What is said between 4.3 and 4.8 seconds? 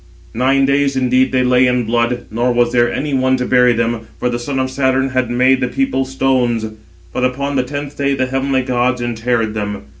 the son of